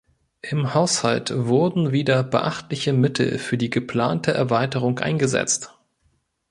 Im 0.41 0.73
Haushalt 0.73 1.29
wurden 1.31 1.91
wieder 1.91 2.23
beachtliche 2.23 2.91
Mittel 2.91 3.37
für 3.37 3.55
die 3.59 3.69
geplante 3.69 4.31
Erweiterung 4.33 4.97
eingesetzt. 4.97 5.77